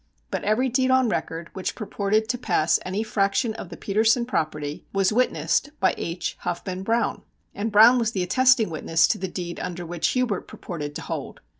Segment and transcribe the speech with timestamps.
[0.31, 4.83] But every deed on record which purported to pass any fraction of the Petersen property
[4.91, 6.37] was witnessed by H.
[6.39, 7.21] Huffman Browne!
[7.53, 11.41] And Browne was the attesting witness to the deed under which Hubert purported to hold.